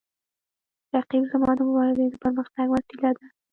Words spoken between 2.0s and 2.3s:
د